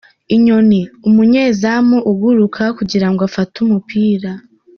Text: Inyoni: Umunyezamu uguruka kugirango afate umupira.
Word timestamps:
Inyoni: 0.35 0.81
Umunyezamu 1.07 1.97
uguruka 2.11 2.63
kugirango 2.77 3.21
afate 3.29 3.55
umupira. 3.65 4.31